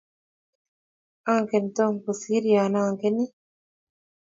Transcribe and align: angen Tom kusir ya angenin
angen 1.33 1.65
Tom 1.75 1.93
kusir 2.03 2.43
ya 2.53 2.61
angenin 2.85 3.29